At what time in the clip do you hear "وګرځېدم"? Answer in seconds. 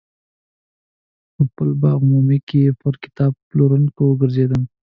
4.07-4.63